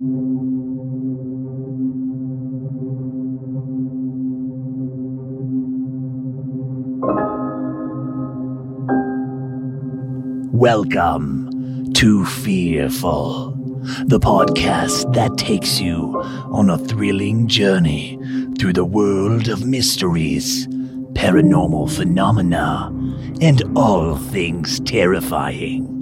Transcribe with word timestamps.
Welcome 0.00 0.30
to 11.94 12.24
Fearful, 12.24 13.56
the 14.06 14.20
podcast 14.20 15.12
that 15.14 15.36
takes 15.36 15.80
you 15.80 16.14
on 16.52 16.70
a 16.70 16.78
thrilling 16.78 17.48
journey 17.48 18.20
through 18.56 18.74
the 18.74 18.84
world 18.84 19.48
of 19.48 19.66
mysteries, 19.66 20.68
paranormal 21.14 21.90
phenomena, 21.90 22.92
and 23.40 23.64
all 23.76 24.16
things 24.16 24.78
terrifying. 24.78 25.97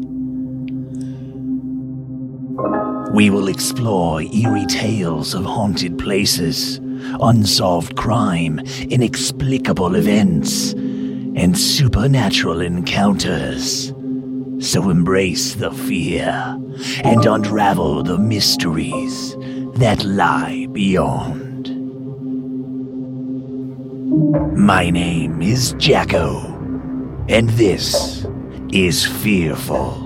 We 3.13 3.31
will 3.31 3.49
explore 3.49 4.21
eerie 4.21 4.67
tales 4.67 5.35
of 5.35 5.45
haunted 5.45 5.99
places, 5.99 6.79
unsolved 7.21 7.97
crime, 7.97 8.61
inexplicable 8.91 9.95
events, 9.95 10.73
and 10.73 11.57
supernatural 11.57 12.61
encounters. 12.61 13.93
So 14.59 14.91
embrace 14.91 15.55
the 15.55 15.71
fear 15.71 16.59
and 17.05 17.25
unravel 17.25 18.03
the 18.03 18.19
mysteries 18.19 19.37
that 19.77 20.05
lie 20.05 20.67
beyond. 20.73 21.73
My 24.57 24.91
name 24.91 25.43
is 25.43 25.75
Jacko, 25.79 26.41
and 27.29 27.51
this 27.51 28.27
is 28.73 29.07
Fearful. 29.07 30.06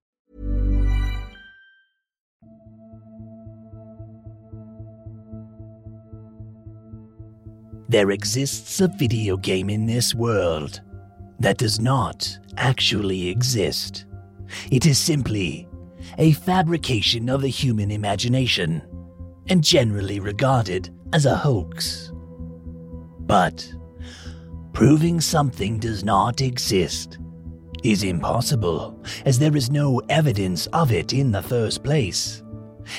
There 7.91 8.11
exists 8.11 8.79
a 8.79 8.87
video 8.87 9.35
game 9.35 9.69
in 9.69 9.85
this 9.85 10.15
world 10.15 10.79
that 11.39 11.57
does 11.57 11.81
not 11.81 12.39
actually 12.55 13.27
exist. 13.27 14.05
It 14.71 14.85
is 14.85 14.97
simply 14.97 15.67
a 16.17 16.31
fabrication 16.31 17.27
of 17.27 17.41
the 17.41 17.49
human 17.49 17.91
imagination 17.91 18.81
and 19.49 19.61
generally 19.61 20.21
regarded 20.21 20.89
as 21.11 21.25
a 21.25 21.35
hoax. 21.35 22.13
But 23.19 23.69
proving 24.71 25.19
something 25.19 25.77
does 25.77 26.05
not 26.05 26.39
exist 26.39 27.19
is 27.83 28.03
impossible, 28.03 29.03
as 29.25 29.37
there 29.37 29.57
is 29.57 29.69
no 29.69 30.01
evidence 30.07 30.65
of 30.67 30.93
it 30.93 31.11
in 31.11 31.33
the 31.33 31.43
first 31.43 31.83
place. 31.83 32.41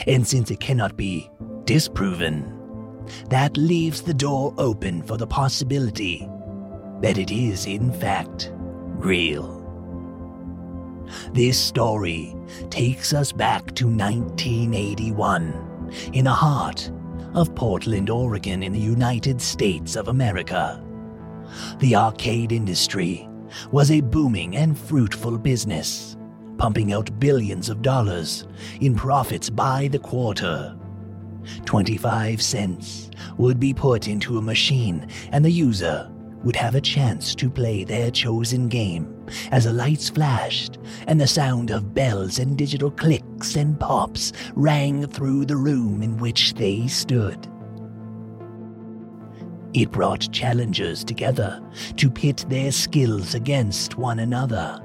And 0.06 0.28
since 0.28 0.50
it 0.50 0.60
cannot 0.60 0.98
be 0.98 1.30
disproven, 1.64 2.61
that 3.28 3.56
leaves 3.56 4.02
the 4.02 4.14
door 4.14 4.54
open 4.58 5.02
for 5.02 5.16
the 5.16 5.26
possibility 5.26 6.28
that 7.00 7.18
it 7.18 7.30
is, 7.30 7.66
in 7.66 7.92
fact, 7.92 8.52
real. 8.98 9.60
This 11.32 11.58
story 11.58 12.34
takes 12.70 13.12
us 13.12 13.32
back 13.32 13.74
to 13.74 13.86
1981 13.86 15.90
in 16.12 16.24
the 16.24 16.30
heart 16.30 16.90
of 17.34 17.54
Portland, 17.54 18.10
Oregon, 18.10 18.62
in 18.62 18.72
the 18.72 18.78
United 18.78 19.40
States 19.40 19.96
of 19.96 20.08
America. 20.08 20.82
The 21.80 21.96
arcade 21.96 22.52
industry 22.52 23.28
was 23.70 23.90
a 23.90 24.00
booming 24.00 24.56
and 24.56 24.78
fruitful 24.78 25.38
business, 25.38 26.16
pumping 26.56 26.92
out 26.92 27.18
billions 27.18 27.68
of 27.68 27.82
dollars 27.82 28.46
in 28.80 28.94
profits 28.94 29.50
by 29.50 29.88
the 29.88 29.98
quarter. 29.98 30.76
25 31.64 32.40
cents 32.42 33.10
would 33.36 33.58
be 33.58 33.74
put 33.74 34.08
into 34.08 34.38
a 34.38 34.42
machine, 34.42 35.06
and 35.30 35.44
the 35.44 35.50
user 35.50 36.10
would 36.44 36.56
have 36.56 36.74
a 36.74 36.80
chance 36.80 37.34
to 37.36 37.48
play 37.48 37.84
their 37.84 38.10
chosen 38.10 38.68
game 38.68 39.08
as 39.50 39.64
the 39.64 39.72
lights 39.72 40.08
flashed 40.08 40.78
and 41.06 41.20
the 41.20 41.26
sound 41.26 41.70
of 41.70 41.94
bells 41.94 42.38
and 42.38 42.58
digital 42.58 42.90
clicks 42.90 43.56
and 43.56 43.78
pops 43.78 44.32
rang 44.54 45.06
through 45.06 45.44
the 45.44 45.56
room 45.56 46.02
in 46.02 46.16
which 46.16 46.54
they 46.54 46.86
stood. 46.88 47.48
It 49.74 49.90
brought 49.90 50.30
challengers 50.32 51.02
together 51.02 51.62
to 51.96 52.10
pit 52.10 52.44
their 52.48 52.72
skills 52.72 53.34
against 53.34 53.96
one 53.96 54.18
another. 54.18 54.82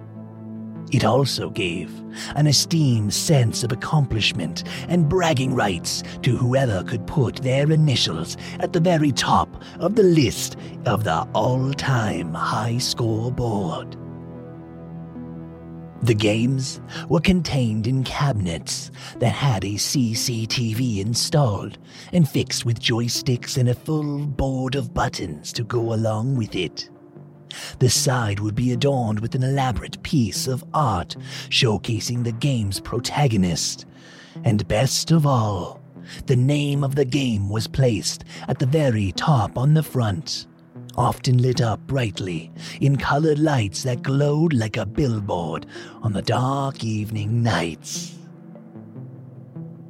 It 0.91 1.03
also 1.03 1.49
gave 1.49 1.91
an 2.35 2.47
esteemed 2.47 3.13
sense 3.13 3.63
of 3.63 3.71
accomplishment 3.71 4.63
and 4.87 5.09
bragging 5.09 5.53
rights 5.53 6.01
to 6.21 6.37
whoever 6.37 6.83
could 6.83 7.05
put 7.05 7.37
their 7.37 7.69
initials 7.71 8.37
at 8.59 8.71
the 8.71 8.79
very 8.79 9.11
top 9.11 9.61
of 9.79 9.95
the 9.95 10.03
list 10.03 10.55
of 10.85 11.03
the 11.03 11.27
all 11.33 11.73
time 11.73 12.33
high 12.33 12.77
score 12.77 13.31
board. 13.31 13.97
The 16.03 16.13
games 16.13 16.79
were 17.09 17.19
contained 17.19 17.87
in 17.87 18.03
cabinets 18.03 18.91
that 19.17 19.31
had 19.33 19.65
a 19.65 19.73
CCTV 19.73 20.99
installed 20.99 21.79
and 22.13 22.29
fixed 22.29 22.65
with 22.65 22.79
joysticks 22.79 23.57
and 23.57 23.67
a 23.67 23.73
full 23.73 24.25
board 24.25 24.75
of 24.75 24.93
buttons 24.93 25.51
to 25.53 25.63
go 25.63 25.93
along 25.93 26.37
with 26.37 26.55
it. 26.55 26.89
The 27.79 27.89
side 27.89 28.39
would 28.39 28.55
be 28.55 28.71
adorned 28.71 29.19
with 29.19 29.35
an 29.35 29.43
elaborate 29.43 30.01
piece 30.03 30.47
of 30.47 30.63
art 30.73 31.15
showcasing 31.49 32.23
the 32.23 32.31
game's 32.31 32.79
protagonist. 32.79 33.85
And 34.43 34.67
best 34.67 35.11
of 35.11 35.25
all, 35.25 35.81
the 36.25 36.35
name 36.35 36.83
of 36.83 36.95
the 36.95 37.05
game 37.05 37.49
was 37.49 37.67
placed 37.67 38.23
at 38.47 38.59
the 38.59 38.65
very 38.65 39.11
top 39.13 39.57
on 39.57 39.73
the 39.73 39.83
front, 39.83 40.47
often 40.95 41.41
lit 41.41 41.61
up 41.61 41.79
brightly 41.87 42.51
in 42.81 42.97
colored 42.97 43.39
lights 43.39 43.83
that 43.83 44.03
glowed 44.03 44.53
like 44.53 44.77
a 44.77 44.85
billboard 44.85 45.65
on 46.01 46.13
the 46.13 46.21
dark 46.21 46.83
evening 46.83 47.43
nights. 47.43 48.15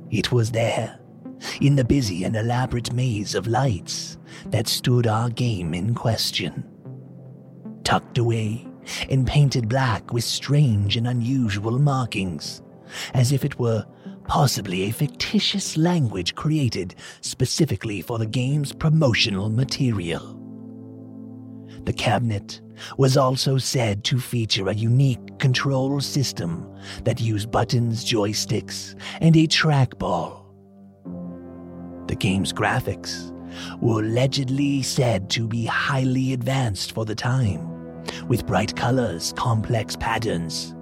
It 0.09 0.31
was 0.31 0.51
there, 0.51 0.99
in 1.61 1.75
the 1.75 1.83
busy 1.83 2.23
and 2.23 2.35
elaborate 2.35 2.93
maze 2.93 3.35
of 3.35 3.47
lights, 3.47 4.17
that 4.47 4.67
stood 4.67 5.07
our 5.07 5.29
game 5.29 5.73
in 5.73 5.93
question 5.93 6.63
tucked 7.87 8.17
away 8.17 8.67
and 9.09 9.25
painted 9.25 9.69
black 9.69 10.11
with 10.11 10.25
strange 10.25 10.97
and 10.97 11.07
unusual 11.07 11.79
markings, 11.79 12.61
as 13.13 13.31
if 13.31 13.45
it 13.45 13.57
were 13.59 13.85
possibly 14.27 14.83
a 14.83 14.91
fictitious 14.91 15.77
language 15.77 16.35
created 16.35 16.95
specifically 17.21 18.01
for 18.01 18.19
the 18.19 18.25
game's 18.25 18.73
promotional 18.73 19.49
material. 19.49 20.37
The 21.85 21.93
cabinet 21.93 22.59
was 22.97 23.15
also 23.15 23.57
said 23.57 24.03
to 24.03 24.19
feature 24.19 24.67
a 24.67 24.73
unique 24.73 25.39
control 25.39 26.01
system 26.01 26.69
that 27.05 27.21
used 27.21 27.51
buttons, 27.51 28.03
joysticks, 28.03 28.99
and 29.21 29.33
a 29.37 29.47
trackball. 29.47 30.43
The 32.09 32.15
game's 32.15 32.51
graphics 32.51 33.31
were 33.79 34.01
allegedly 34.01 34.81
said 34.81 35.29
to 35.29 35.47
be 35.47 35.65
highly 35.65 36.33
advanced 36.33 36.91
for 36.91 37.05
the 37.05 37.15
time, 37.15 37.76
with 38.27 38.45
bright 38.45 38.75
colors, 38.75 39.33
complex 39.37 39.95
patterns, 39.95 40.73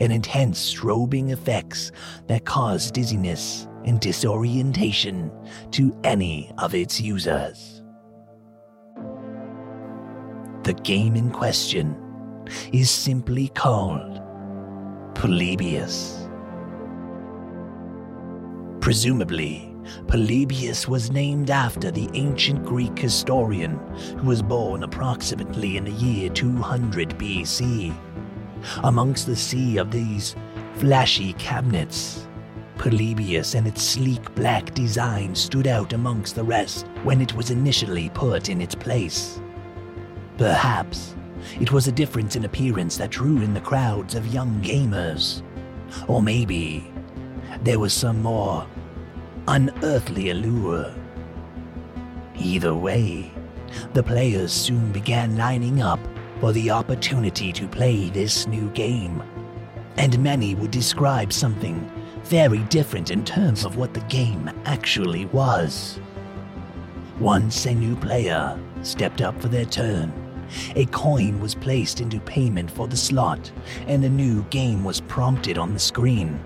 and 0.00 0.12
intense 0.12 0.74
strobing 0.74 1.30
effects 1.30 1.90
that 2.26 2.44
cause 2.44 2.90
dizziness 2.90 3.66
and 3.84 4.00
disorientation 4.00 5.30
to 5.72 5.98
any 6.04 6.52
of 6.58 6.74
its 6.74 7.00
users. 7.00 7.82
The 10.64 10.74
game 10.74 11.16
in 11.16 11.30
question 11.30 11.96
is 12.72 12.90
simply 12.90 13.48
called 13.48 14.20
Polybius. 15.14 16.28
Presumably, 18.80 19.67
Polybius 20.06 20.88
was 20.88 21.10
named 21.10 21.50
after 21.50 21.90
the 21.90 22.08
ancient 22.14 22.64
Greek 22.64 22.98
historian 22.98 23.78
who 24.18 24.26
was 24.26 24.42
born 24.42 24.82
approximately 24.82 25.76
in 25.76 25.84
the 25.84 25.92
year 25.92 26.30
200 26.30 27.10
BC. 27.10 27.94
Amongst 28.84 29.26
the 29.26 29.36
sea 29.36 29.76
of 29.78 29.90
these 29.90 30.34
flashy 30.74 31.32
cabinets, 31.34 32.26
Polybius 32.78 33.54
and 33.54 33.66
its 33.66 33.82
sleek 33.82 34.34
black 34.34 34.72
design 34.74 35.34
stood 35.34 35.66
out 35.66 35.92
amongst 35.92 36.36
the 36.36 36.44
rest 36.44 36.86
when 37.02 37.20
it 37.20 37.34
was 37.34 37.50
initially 37.50 38.08
put 38.10 38.48
in 38.48 38.60
its 38.60 38.74
place. 38.74 39.40
Perhaps 40.36 41.16
it 41.60 41.72
was 41.72 41.88
a 41.88 41.92
difference 41.92 42.36
in 42.36 42.44
appearance 42.44 42.96
that 42.96 43.10
drew 43.10 43.42
in 43.42 43.54
the 43.54 43.60
crowds 43.60 44.14
of 44.14 44.32
young 44.32 44.60
gamers. 44.62 45.42
Or 46.06 46.22
maybe 46.22 46.92
there 47.62 47.78
was 47.78 47.92
some 47.92 48.22
more 48.22 48.66
unearthly 49.48 50.28
allure. 50.28 50.94
Either 52.36 52.74
way, 52.74 53.32
the 53.94 54.02
players 54.02 54.52
soon 54.52 54.92
began 54.92 55.38
lining 55.38 55.80
up 55.80 55.98
for 56.38 56.52
the 56.52 56.70
opportunity 56.70 57.50
to 57.50 57.66
play 57.66 58.10
this 58.10 58.46
new 58.46 58.68
game. 58.70 59.22
And 59.96 60.22
many 60.22 60.54
would 60.54 60.70
describe 60.70 61.32
something 61.32 61.90
very 62.24 62.58
different 62.64 63.10
in 63.10 63.24
terms 63.24 63.64
of 63.64 63.76
what 63.76 63.94
the 63.94 64.00
game 64.02 64.50
actually 64.66 65.24
was. 65.26 65.98
Once 67.18 67.64
a 67.64 67.74
new 67.74 67.96
player 67.96 68.56
stepped 68.82 69.22
up 69.22 69.40
for 69.40 69.48
their 69.48 69.64
turn, 69.64 70.12
a 70.76 70.84
coin 70.86 71.40
was 71.40 71.54
placed 71.54 72.02
into 72.02 72.20
payment 72.20 72.70
for 72.70 72.86
the 72.86 72.96
slot, 72.96 73.50
and 73.86 74.04
a 74.04 74.10
new 74.10 74.42
game 74.50 74.84
was 74.84 75.00
prompted 75.00 75.56
on 75.56 75.72
the 75.72 75.80
screen. 75.80 76.38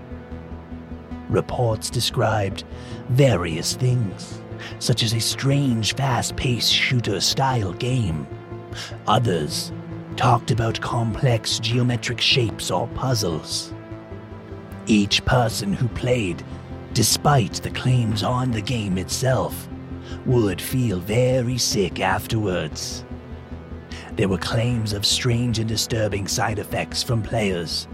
Reports 1.29 1.89
described 1.89 2.63
various 3.09 3.75
things, 3.75 4.41
such 4.79 5.03
as 5.03 5.13
a 5.13 5.19
strange 5.19 5.95
fast 5.95 6.35
paced 6.35 6.71
shooter 6.71 7.19
style 7.21 7.73
game. 7.73 8.27
Others 9.07 9.71
talked 10.15 10.51
about 10.51 10.79
complex 10.81 11.59
geometric 11.59 12.21
shapes 12.21 12.69
or 12.69 12.87
puzzles. 12.89 13.73
Each 14.85 15.23
person 15.25 15.73
who 15.73 15.87
played, 15.89 16.43
despite 16.93 17.53
the 17.53 17.71
claims 17.71 18.21
on 18.21 18.51
the 18.51 18.61
game 18.61 18.97
itself, 18.97 19.67
would 20.25 20.61
feel 20.61 20.99
very 20.99 21.57
sick 21.57 21.99
afterwards. 21.99 23.03
There 24.15 24.27
were 24.27 24.37
claims 24.37 24.93
of 24.93 25.05
strange 25.05 25.57
and 25.57 25.67
disturbing 25.67 26.27
side 26.27 26.59
effects 26.59 27.01
from 27.01 27.23
players, 27.23 27.87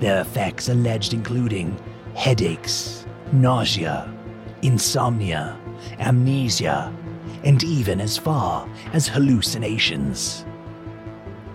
their 0.00 0.20
effects 0.20 0.68
alleged 0.68 1.12
including 1.12 1.78
headaches, 2.18 3.06
nausea, 3.30 4.12
insomnia, 4.62 5.56
amnesia, 6.00 6.92
and 7.44 7.62
even 7.62 8.00
as 8.00 8.18
far 8.18 8.68
as 8.92 9.06
hallucinations. 9.06 10.44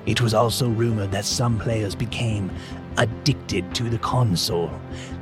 It 0.05 0.21
was 0.21 0.33
also 0.33 0.69
rumored 0.69 1.11
that 1.11 1.25
some 1.25 1.59
players 1.59 1.95
became 1.95 2.49
addicted 2.95 3.75
to 3.75 3.89
the 3.89 3.97
console, 3.97 4.71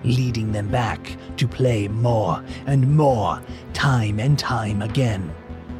leading 0.04 0.52
them 0.52 0.68
back 0.68 1.18
to 1.38 1.48
play 1.48 1.88
more 1.88 2.44
and 2.68 2.96
more 2.96 3.42
time 3.74 4.20
and 4.20 4.38
time 4.38 4.84
again 4.84 5.34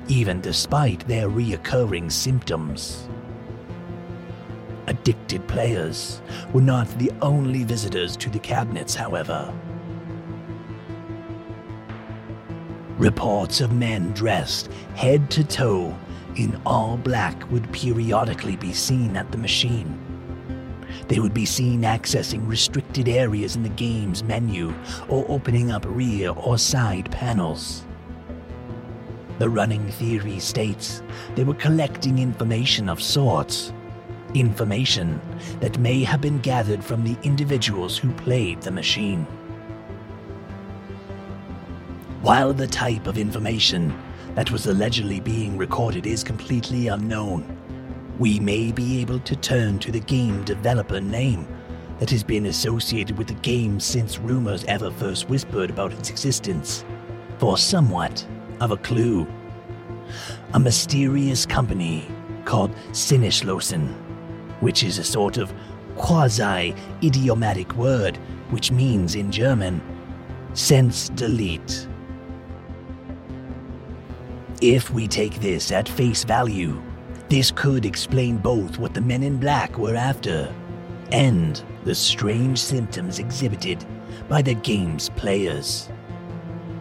even 0.08 0.42
despite 0.42 1.08
their 1.08 1.30
reoccurring 1.30 2.12
symptoms. 2.12 3.08
Addicted 5.02 5.48
players 5.48 6.22
were 6.54 6.62
not 6.62 6.88
the 7.00 7.12
only 7.24 7.64
visitors 7.64 8.16
to 8.18 8.30
the 8.30 8.38
cabinets, 8.38 8.94
however. 8.94 9.52
Reports 13.00 13.62
of 13.62 13.74
men 13.74 14.12
dressed 14.12 14.72
head 14.94 15.32
to 15.32 15.44
toe 15.44 15.98
in 16.36 16.62
all 16.68 16.98
black 16.98 17.50
would 17.50 17.72
periodically 17.74 18.56
be 18.56 18.74
seen 18.74 19.18
at 19.18 19.32
the 19.32 19.40
machine. 19.40 19.98
They 21.08 21.20
would 21.20 21.34
be 21.34 21.48
seen 21.48 21.82
accessing 21.82 22.48
restricted 22.48 23.10
areas 23.10 23.56
in 23.56 23.64
the 23.64 23.70
game's 23.70 24.24
menu 24.24 24.72
or 25.10 25.26
opening 25.30 25.72
up 25.72 25.84
rear 25.88 26.30
or 26.30 26.60
side 26.60 27.10
panels. 27.10 27.86
The 29.40 29.50
running 29.50 29.88
theory 29.94 30.38
states 30.38 31.02
they 31.34 31.44
were 31.44 31.56
collecting 31.56 32.20
information 32.20 32.88
of 32.88 33.02
sorts. 33.02 33.74
Information 34.34 35.20
that 35.60 35.78
may 35.78 36.04
have 36.04 36.22
been 36.22 36.40
gathered 36.40 36.84
from 36.84 37.04
the 37.04 37.18
individuals 37.24 37.98
who 37.98 38.12
played 38.14 38.62
the 38.62 38.72
machine. 38.72 39.26
While 42.22 42.54
the 42.54 42.68
type 42.68 43.08
of 43.08 43.18
information 43.18 43.94
that 44.36 44.52
was 44.52 44.68
allegedly 44.68 45.20
being 45.20 45.58
recorded 45.58 46.06
is 46.06 46.24
completely 46.24 46.88
unknown, 46.88 47.58
we 48.20 48.40
may 48.40 48.72
be 48.72 49.02
able 49.02 49.20
to 49.20 49.36
turn 49.36 49.80
to 49.80 49.92
the 49.92 50.00
game 50.00 50.44
developer 50.44 51.02
name 51.02 51.48
that 52.00 52.10
has 52.10 52.24
been 52.24 52.46
associated 52.46 53.18
with 53.18 53.28
the 53.28 53.34
game 53.36 53.80
since 53.80 54.18
rumors 54.18 54.64
ever 54.66 54.92
first 54.92 55.30
whispered 55.30 55.70
about 55.70 55.92
its 55.94 56.10
existence 56.10 56.86
for 57.38 57.58
somewhat 57.58 58.26
of 58.62 58.72
a 58.72 58.78
clue. 58.78 59.28
A 60.54 60.60
mysterious 60.60 61.46
company 61.46 62.08
called 62.46 62.74
Sinneslöschen, 62.92 63.94
which 64.62 64.84
is 64.84 64.98
a 64.98 65.04
sort 65.04 65.38
of 65.38 65.54
quasi 65.96 66.74
idiomatic 67.04 67.76
word 67.76 68.18
which 68.52 68.72
means 68.72 69.16
in 69.16 69.32
German, 69.32 69.82
sense 70.54 71.10
delete. 71.10 71.88
If 74.62 74.92
we 74.92 75.08
take 75.08 75.40
this 75.40 75.72
at 75.72 75.90
face 75.90 76.24
value, 76.24 76.82
this 77.30 77.50
could 77.50 77.86
explain 77.86 78.38
both 78.38 78.78
what 78.78 78.94
the 78.94 79.02
men 79.02 79.24
in 79.24 79.38
black 79.38 79.78
were 79.78 79.96
after 79.96 80.54
and 81.12 81.64
the 81.84 81.96
strange 81.96 82.60
symptoms 82.60 83.20
exhibited 83.20 83.84
by 84.28 84.42
the 84.42 84.54
game's 84.54 85.10
players. 85.10 85.90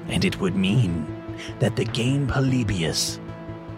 And 0.09 0.25
it 0.25 0.41
would 0.41 0.56
mean 0.56 1.06
that 1.61 1.76
the 1.76 1.85
game 1.85 2.26
Polybius 2.26 3.21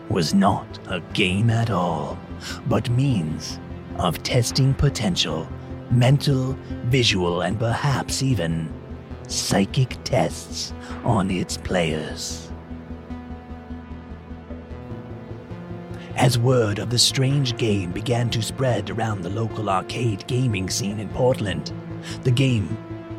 was 0.09 0.35
not 0.35 0.67
a 0.89 1.01
game 1.13 1.51
at 1.51 1.71
all, 1.71 2.19
but 2.67 2.91
means 2.91 3.61
of 3.97 4.23
testing 4.23 4.75
potential, 4.75 5.49
mental, 5.91 6.57
visual, 6.85 7.43
and 7.43 7.59
perhaps 7.59 8.23
even 8.23 8.73
psychic 9.29 9.97
tests 10.05 10.73
on 11.05 11.31
its 11.31 11.57
players. 11.57 12.51
As 16.17 16.39
word 16.39 16.79
of 16.79 16.91
the 16.91 16.99
strange 16.99 17.57
game 17.57 17.91
began 17.91 18.29
to 18.31 18.43
spread 18.43 18.91
around 18.91 19.23
the 19.23 19.31
local 19.31 19.71
arcade 19.71 20.27
gaming 20.27 20.69
scene 20.69 21.01
in 21.01 21.09
Portland, 21.09 21.73
the 22.23 22.31
game 22.31 22.77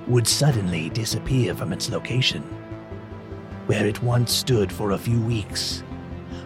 would 0.08 0.28
suddenly 0.28 0.90
disappear 0.90 1.56
from 1.56 1.74
its 1.74 1.90
location 1.90 2.44
where 3.66 3.86
it 3.88 4.02
once 4.04 4.32
stood 4.32 4.72
for 4.72 4.92
a 4.92 4.98
few 4.98 5.22
weeks, 5.22 5.84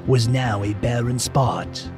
was 0.05 0.27
now 0.27 0.63
a 0.63 0.73
barren 0.75 1.17
spot, 1.17 1.89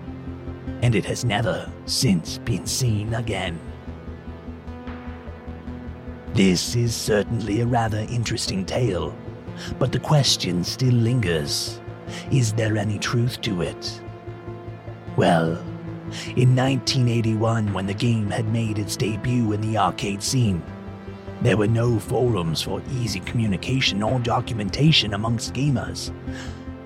and 0.81 0.95
it 0.95 1.05
has 1.05 1.25
never 1.25 1.69
since 1.85 2.37
been 2.39 2.65
seen 2.65 3.13
again. 3.13 3.59
This 6.33 6.75
is 6.75 6.95
certainly 6.95 7.61
a 7.61 7.65
rather 7.65 7.99
interesting 8.09 8.65
tale, 8.65 9.15
but 9.77 9.91
the 9.91 9.99
question 9.99 10.63
still 10.63 10.93
lingers 10.93 11.79
is 12.31 12.53
there 12.53 12.77
any 12.77 12.97
truth 12.97 13.41
to 13.41 13.61
it? 13.61 14.01
Well, 15.15 15.57
in 16.35 16.55
1981, 16.55 17.71
when 17.73 17.85
the 17.85 17.93
game 17.93 18.31
had 18.31 18.47
made 18.51 18.79
its 18.79 18.95
debut 18.95 19.51
in 19.51 19.61
the 19.61 19.77
arcade 19.77 20.23
scene, 20.23 20.63
there 21.41 21.57
were 21.57 21.67
no 21.67 21.99
forums 21.99 22.61
for 22.61 22.81
easy 22.93 23.19
communication 23.21 24.03
or 24.03 24.19
documentation 24.19 25.13
amongst 25.13 25.53
gamers, 25.53 26.11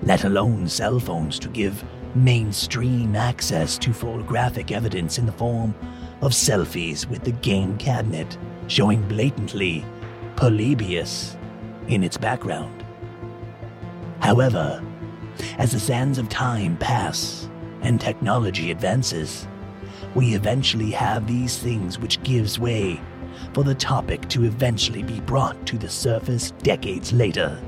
let 0.02 0.24
alone 0.24 0.68
cell 0.68 1.00
phones 1.00 1.38
to 1.40 1.48
give 1.48 1.82
mainstream 2.14 3.16
access 3.16 3.76
to 3.78 3.92
photographic 3.92 4.70
evidence 4.70 5.18
in 5.18 5.26
the 5.26 5.32
form 5.32 5.74
of 6.20 6.32
selfies 6.32 7.08
with 7.08 7.24
the 7.24 7.32
game 7.32 7.76
cabinet 7.76 8.38
showing 8.68 9.06
blatantly 9.08 9.84
Polybius 10.36 11.36
in 11.88 12.04
its 12.04 12.16
background. 12.16 12.84
However, 14.20 14.82
as 15.58 15.72
the 15.72 15.80
sands 15.80 16.18
of 16.18 16.28
time 16.28 16.76
pass 16.76 17.48
and 17.82 18.00
technology 18.00 18.70
advances, 18.70 19.46
we 20.14 20.34
eventually 20.34 20.90
have 20.92 21.26
these 21.26 21.58
things 21.58 21.98
which 21.98 22.22
gives 22.22 22.58
way 22.58 23.00
for 23.52 23.64
the 23.64 23.74
topic 23.74 24.28
to 24.28 24.44
eventually 24.44 25.02
be 25.02 25.20
brought 25.20 25.66
to 25.66 25.76
the 25.76 25.88
surface 25.88 26.52
decades 26.62 27.12
later. 27.12 27.60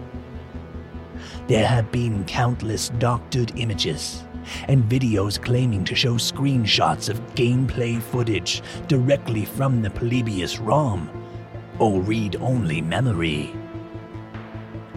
There 1.49 1.67
have 1.67 1.93
been 1.93 2.25
countless 2.25 2.89
doctored 2.99 3.53
images 3.57 4.26
and 4.69 4.85
videos 4.85 5.43
claiming 5.43 5.85
to 5.85 5.95
show 5.95 6.15
screenshots 6.15 7.09
of 7.09 7.21
gameplay 7.35 8.01
footage 8.01 8.63
directly 8.89 9.45
from 9.45 9.83
the 9.83 9.91
Polybius 9.91 10.59
ROM 10.59 11.11
or 11.79 12.01
read 12.01 12.37
only 12.37 12.81
memory. 12.81 13.55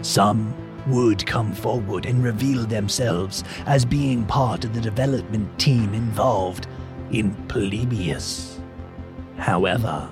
Some 0.02 0.54
would 0.86 1.26
come 1.26 1.52
forward 1.52 2.06
and 2.06 2.24
reveal 2.24 2.64
themselves 2.64 3.44
as 3.66 3.84
being 3.84 4.24
part 4.24 4.64
of 4.64 4.74
the 4.74 4.80
development 4.80 5.58
team 5.58 5.92
involved 5.94 6.66
in 7.12 7.34
Polybius. 7.48 8.60
However, 9.36 10.10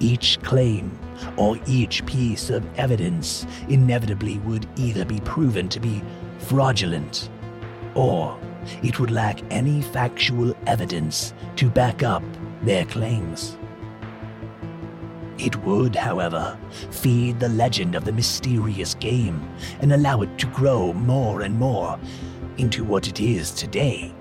each 0.00 0.40
claim 0.42 0.98
or 1.36 1.58
each 1.66 2.04
piece 2.06 2.50
of 2.50 2.66
evidence 2.78 3.46
inevitably 3.68 4.38
would 4.38 4.66
either 4.76 5.04
be 5.04 5.20
proven 5.20 5.68
to 5.68 5.80
be 5.80 6.02
fraudulent 6.38 7.30
or 7.94 8.38
it 8.82 8.98
would 8.98 9.10
lack 9.10 9.40
any 9.52 9.82
factual 9.82 10.54
evidence 10.66 11.34
to 11.56 11.68
back 11.68 12.02
up 12.02 12.22
their 12.62 12.84
claims. 12.86 13.56
It 15.38 15.56
would, 15.64 15.96
however, 15.96 16.56
feed 16.90 17.40
the 17.40 17.48
legend 17.48 17.94
of 17.94 18.04
the 18.04 18.12
mysterious 18.12 18.94
game 18.94 19.46
and 19.80 19.92
allow 19.92 20.22
it 20.22 20.38
to 20.38 20.46
grow 20.46 20.92
more 20.92 21.42
and 21.42 21.58
more 21.58 21.98
into 22.56 22.84
what 22.84 23.08
it 23.08 23.20
is 23.20 23.50
today. 23.50 24.14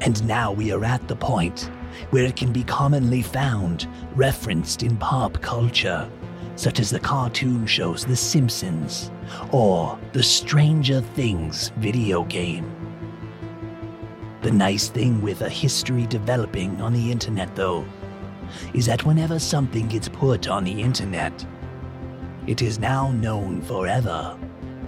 And 0.00 0.24
now 0.26 0.52
we 0.52 0.72
are 0.72 0.84
at 0.84 1.06
the 1.08 1.16
point 1.16 1.70
where 2.10 2.24
it 2.24 2.36
can 2.36 2.52
be 2.52 2.64
commonly 2.64 3.22
found 3.22 3.88
referenced 4.14 4.82
in 4.82 4.96
pop 4.96 5.40
culture, 5.40 6.08
such 6.56 6.78
as 6.78 6.90
the 6.90 7.00
cartoon 7.00 7.66
shows 7.66 8.04
The 8.04 8.16
Simpsons 8.16 9.10
or 9.52 9.98
the 10.12 10.22
Stranger 10.22 11.00
Things 11.00 11.70
video 11.76 12.24
game. 12.24 12.70
The 14.42 14.50
nice 14.50 14.88
thing 14.88 15.22
with 15.22 15.40
a 15.40 15.48
history 15.48 16.06
developing 16.06 16.80
on 16.80 16.92
the 16.92 17.10
internet, 17.10 17.54
though, 17.56 17.84
is 18.74 18.86
that 18.86 19.04
whenever 19.04 19.38
something 19.38 19.88
gets 19.88 20.08
put 20.08 20.48
on 20.48 20.64
the 20.64 20.82
internet, 20.82 21.46
it 22.46 22.60
is 22.60 22.78
now 22.78 23.10
known 23.12 23.62
forever, 23.62 24.36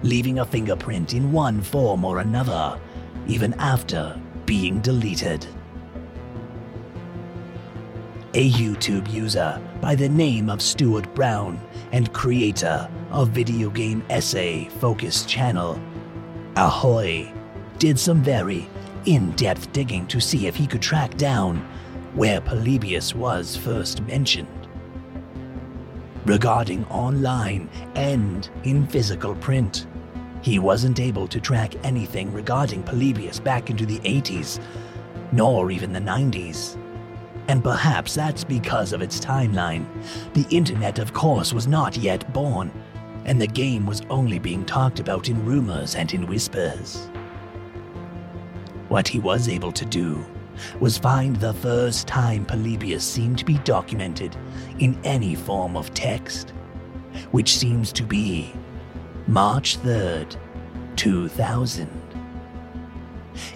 leaving 0.03 0.39
a 0.39 0.45
fingerprint 0.45 1.13
in 1.13 1.31
one 1.31 1.61
form 1.61 2.05
or 2.05 2.19
another, 2.19 2.79
even 3.27 3.53
after 3.55 4.19
being 4.45 4.79
deleted. 4.81 5.45
A 8.35 8.51
YouTube 8.51 9.11
user 9.11 9.59
by 9.81 9.95
the 9.95 10.09
name 10.09 10.49
of 10.49 10.61
Stuart 10.61 11.11
Brown 11.15 11.59
and 11.91 12.13
creator 12.13 12.87
of 13.11 13.29
video 13.29 13.69
game 13.69 14.03
essay 14.09 14.65
focused 14.79 15.27
channel 15.27 15.79
Ahoy 16.57 17.31
did 17.77 17.99
some 17.99 18.23
very 18.23 18.67
in 19.05 19.29
depth 19.31 19.71
digging 19.73 20.07
to 20.07 20.19
see 20.19 20.47
if 20.47 20.55
he 20.55 20.65
could 20.65 20.81
track 20.81 21.15
down 21.17 21.57
where 22.15 22.41
Polybius 22.41 23.13
was 23.13 23.55
first 23.55 24.01
mentioned. 24.07 24.67
Regarding 26.25 26.83
online 26.85 27.69
and 27.93 28.49
in 28.63 28.87
physical 28.87 29.35
print, 29.35 29.85
he 30.41 30.57
wasn't 30.57 30.99
able 30.99 31.27
to 31.27 31.39
track 31.39 31.75
anything 31.85 32.33
regarding 32.33 32.81
Polybius 32.81 33.39
back 33.39 33.69
into 33.69 33.85
the 33.85 33.99
80s, 33.99 34.59
nor 35.31 35.69
even 35.69 35.93
the 35.93 35.99
90s. 35.99 36.75
And 37.47 37.63
perhaps 37.63 38.15
that's 38.15 38.43
because 38.43 38.93
of 38.93 39.03
its 39.03 39.19
timeline. 39.19 39.85
The 40.33 40.47
internet, 40.49 40.97
of 40.97 41.13
course, 41.13 41.53
was 41.53 41.67
not 41.67 41.95
yet 41.95 42.33
born, 42.33 42.71
and 43.27 43.41
the 43.41 43.47
game 43.47 43.85
was 43.85 44.01
only 44.09 44.39
being 44.39 44.65
talked 44.65 44.99
about 44.99 45.29
in 45.29 45.45
rumors 45.45 45.95
and 45.95 46.13
in 46.13 46.25
whispers. 46.25 47.09
What 48.87 49.07
he 49.07 49.19
was 49.19 49.49
able 49.49 49.73
to 49.73 49.85
do 49.85 50.25
was 50.79 50.97
find 50.97 51.35
the 51.35 51.53
first 51.53 52.07
time 52.07 52.45
Polybius 52.45 53.03
seemed 53.03 53.37
to 53.39 53.45
be 53.45 53.59
documented 53.59 54.35
in 54.79 54.99
any 55.03 55.35
form 55.35 55.75
of 55.75 55.93
text, 55.93 56.53
which 57.31 57.57
seems 57.57 57.91
to 57.93 58.03
be 58.03 58.53
March 59.27 59.77
3rd, 59.79 60.37
2000. 60.95 61.89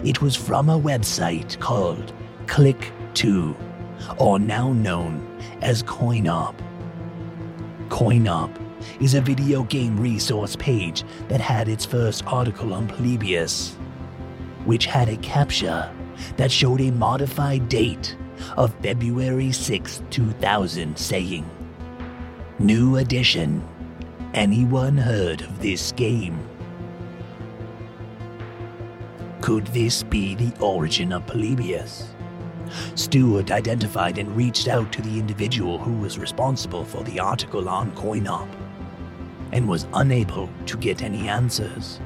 It 0.04 0.20
was 0.20 0.36
from 0.36 0.68
a 0.68 0.78
website 0.78 1.58
called 1.58 2.12
Click2, 2.44 3.56
or 4.18 4.38
now 4.38 4.72
known 4.74 5.26
as 5.62 5.82
CoinOp. 5.82 6.54
CoinOp 7.88 8.61
is 9.00 9.14
a 9.14 9.20
video 9.20 9.62
game 9.64 9.98
resource 9.98 10.56
page 10.56 11.04
that 11.28 11.40
had 11.40 11.68
its 11.68 11.84
first 11.84 12.24
article 12.26 12.74
on 12.74 12.88
Polybius 12.88 13.76
which 14.64 14.86
had 14.86 15.08
a 15.08 15.16
captcha 15.18 15.92
that 16.36 16.50
showed 16.50 16.80
a 16.80 16.90
modified 16.92 17.68
date 17.68 18.16
of 18.56 18.74
February 18.82 19.52
6, 19.52 20.02
2000, 20.10 20.96
saying, 20.96 21.48
New 22.58 22.96
edition. 22.96 23.66
Anyone 24.34 24.96
heard 24.96 25.42
of 25.42 25.60
this 25.60 25.92
game? 25.92 26.38
Could 29.40 29.66
this 29.68 30.02
be 30.02 30.34
the 30.34 30.52
origin 30.60 31.12
of 31.12 31.26
Polybius? 31.26 32.14
Stuart 32.94 33.50
identified 33.50 34.16
and 34.16 34.34
reached 34.34 34.68
out 34.68 34.90
to 34.92 35.02
the 35.02 35.18
individual 35.18 35.76
who 35.76 35.92
was 35.98 36.18
responsible 36.18 36.84
for 36.84 37.02
the 37.04 37.20
article 37.20 37.68
on 37.68 37.90
CoinOp 37.92 38.48
and 39.52 39.68
was 39.68 39.86
unable 39.94 40.48
to 40.66 40.76
get 40.76 41.02
any 41.02 41.28
answers. 41.28 42.00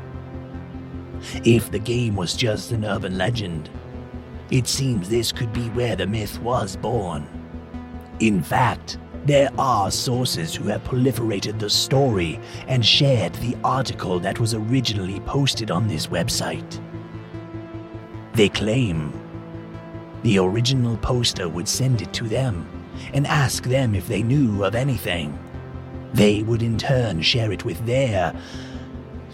If 1.45 1.71
the 1.71 1.79
game 1.79 2.17
was 2.17 2.35
just 2.35 2.73
an 2.73 2.85
urban 2.85 3.17
legend, 3.17 3.71
it 4.51 4.67
seems 4.67 5.09
this 5.09 5.33
could 5.33 5.53
be 5.53 5.69
where 5.71 5.97
the 5.97 6.07
myth 6.07 6.41
was 6.41 6.77
born. 6.77 7.27
In 8.21 8.43
fact, 8.43 8.99
there 9.25 9.51
are 9.59 9.91
sources 9.91 10.55
who 10.55 10.69
have 10.69 10.85
proliferated 10.85 11.59
the 11.59 11.69
story 11.69 12.39
and 12.69 12.87
shared 12.87 13.35
the 13.35 13.57
article 13.65 14.21
that 14.21 14.39
was 14.39 14.55
originally 14.55 15.19
posted 15.21 15.71
on 15.71 15.89
this 15.89 16.07
website. 16.07 16.81
They 18.35 18.49
claim 18.49 19.13
the 20.23 20.39
original 20.39 20.97
poster 20.99 21.49
would 21.49 21.69
send 21.69 22.03
it 22.03 22.13
to 22.15 22.29
them 22.29 22.69
and 23.13 23.27
ask 23.27 23.65
them 23.65 23.95
if 23.95 24.07
they 24.07 24.23
knew 24.23 24.65
of 24.65 24.75
anything. 24.75 25.37
They 26.17 26.43
would 26.45 26.63
in 26.63 26.79
turn 26.79 27.21
share 27.21 27.53
it 27.53 27.67
with 27.67 27.85
their 27.85 28.35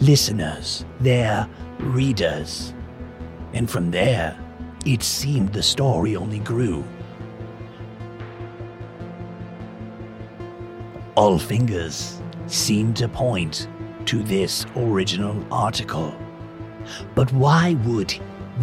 listeners, 0.00 0.84
their 0.98 1.48
readers. 1.78 2.74
And 3.52 3.70
from 3.70 3.92
there, 3.92 4.36
it 4.84 5.04
seemed 5.04 5.52
the 5.52 5.62
story 5.62 6.16
only 6.16 6.40
grew. 6.40 6.82
All 11.14 11.38
fingers 11.38 12.20
seemed 12.48 12.96
to 12.96 13.06
point 13.06 13.68
to 14.06 14.20
this 14.24 14.66
original 14.74 15.40
article. 15.52 16.12
But 17.14 17.32
why 17.32 17.74
would 17.84 18.12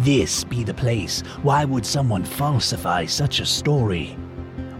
this 0.00 0.44
be 0.44 0.62
the 0.62 0.74
place? 0.74 1.22
Why 1.40 1.64
would 1.64 1.86
someone 1.86 2.24
falsify 2.24 3.06
such 3.06 3.40
a 3.40 3.46
story? 3.46 4.14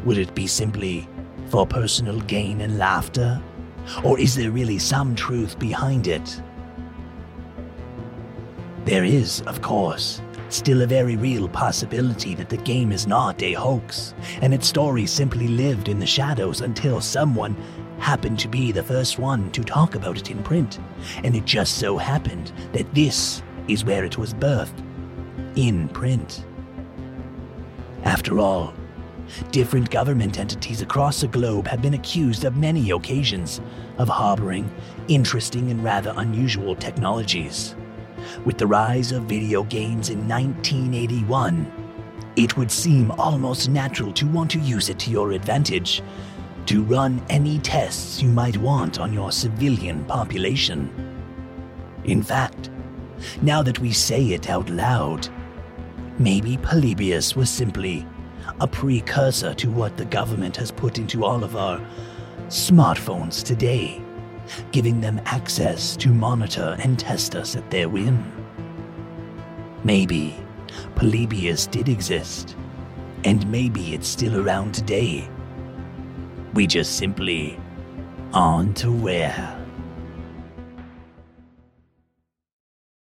Would 0.05 0.19
it 0.19 0.35
be 0.35 0.47
simply 0.47 1.09
for 1.51 1.67
personal 1.67 2.21
gain 2.21 2.61
and 2.61 2.79
laughter? 2.79 3.43
Or 4.05 4.19
is 4.19 4.37
there 4.37 4.51
really 4.51 4.79
some 4.79 5.15
truth 5.15 5.59
behind 5.59 6.07
it? 6.07 6.41
There 8.85 9.05
is, 9.05 9.43
of 9.43 9.61
course, 9.61 10.23
still 10.49 10.83
a 10.83 10.87
very 10.87 11.17
real 11.17 11.49
possibility 11.49 12.35
that 12.35 12.49
the 12.49 12.57
game 12.57 12.93
is 12.93 13.07
not 13.07 13.43
a 13.43 13.53
hoax, 13.53 14.15
and 14.43 14.55
its 14.55 14.67
story 14.67 15.07
simply 15.07 15.49
lived 15.49 15.89
in 15.89 15.99
the 15.99 16.07
shadows 16.07 16.61
until 16.61 17.01
someone 17.01 17.57
happened 17.99 18.39
to 18.39 18.49
be 18.49 18.73
the 18.73 18.83
first 18.83 19.19
one 19.19 19.51
to 19.53 19.63
talk 19.63 19.95
about 19.95 20.19
it 20.19 20.31
in 20.31 20.43
print, 20.43 20.79
and 21.23 21.37
it 21.37 21.45
just 21.45 21.79
so 21.79 21.99
happened 21.99 22.53
that 22.73 22.93
this 22.95 23.43
is 23.69 23.85
where 23.85 24.05
it 24.05 24.19
was 24.19 24.35
birthed 24.35 24.85
in 25.57 25.89
print. 25.89 26.45
After 28.05 28.39
all, 28.39 28.73
different 29.51 29.91
government 29.91 30.39
entities 30.39 30.83
across 30.83 31.21
the 31.21 31.29
globe 31.29 31.67
have 31.67 31.83
been 31.83 31.95
accused 31.95 32.45
of 32.45 32.57
many 32.57 32.91
occasions 32.91 33.61
of 33.99 34.09
harboring 34.09 34.71
interesting 35.09 35.71
and 35.71 35.83
rather 35.83 36.13
unusual 36.17 36.75
technologies. 36.75 37.75
With 38.45 38.59
the 38.59 38.67
rise 38.67 39.13
of 39.13 39.25
video 39.25 39.63
games 39.65 40.11
in 40.11 40.29
1981, 40.29 41.71
it 42.37 42.57
would 42.57 42.71
seem 42.71 43.11
almost 43.13 43.69
natural 43.69 44.13
to 44.13 44.27
want 44.27 44.51
to 44.53 44.59
use 44.61 44.89
it 44.89 44.99
to 45.01 45.11
your 45.11 45.33
advantage, 45.33 46.03
to 46.67 46.83
run 46.85 47.23
any 47.29 47.59
tests 47.59 48.23
you 48.23 48.29
might 48.29 48.57
want 48.57 49.01
on 49.01 49.13
your 49.13 49.33
civilian 49.33 50.05
population. 50.05 50.91
In 52.05 52.23
fact, 52.23 52.71
now 53.43 53.63
that 53.63 53.79
we 53.79 53.93
say 53.93 54.29
it 54.29 54.49
out 54.49 54.69
loud, 54.71 55.29
maybe 56.19 56.57
Polybius 56.59 57.37
was 57.37 57.51
simply 57.51 58.07
a 58.61 58.67
precursor 58.67 59.55
to 59.55 59.71
what 59.71 59.97
the 59.97 60.05
government 60.05 60.57
has 60.57 60.71
put 60.71 60.99
into 60.99 61.25
all 61.25 61.45
of 61.45 61.57
our 61.57 61.81
smartphones 62.49 63.45
today 63.45 64.03
giving 64.73 65.01
them 65.01 65.21
access 65.27 65.97
to 65.97 66.13
monitor 66.13 66.77
and 66.81 66.99
test 66.99 67.35
us 67.35 67.57
at 67.57 67.71
their 67.71 67.89
whim. 67.89 68.25
Maybe 69.85 70.37
Polybius 70.95 71.67
did 71.67 71.89
exist, 71.89 72.57
and 73.25 73.51
maybe 73.51 73.95
it's 73.95 74.09
still 74.09 74.47
around 74.47 74.75
today. 74.75 75.29
We 76.55 76.67
just 76.67 76.97
simply 76.97 77.59
aren't 78.33 78.85
aware. 78.85 79.60